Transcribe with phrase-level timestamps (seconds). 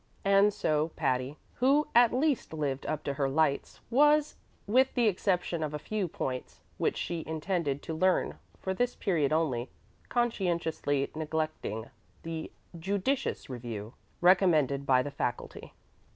[0.25, 4.35] And so Patty, who at least lived up to her lights, was,
[4.65, 9.31] with the exception of a few points which she intended to learn for this period
[9.31, 9.69] only,
[10.09, 11.91] conscientiously neglecting
[12.23, 15.71] the "judicious review" recommended by the faculty.